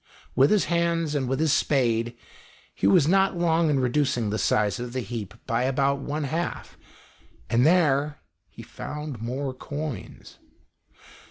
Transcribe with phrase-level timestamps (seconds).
[0.35, 2.17] With his hands, and with his spade,
[2.73, 6.75] he was not long in reducing the size of the heap by about one half,
[7.51, 8.17] and there
[8.49, 10.39] he found more coins.